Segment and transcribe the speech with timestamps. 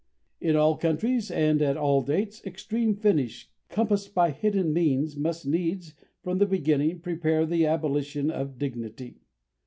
[0.39, 5.93] In all countries, and at all dates, extreme finish compassed by hidden means must needs,
[6.23, 9.21] from the beginning, prepare the abolition of dignity.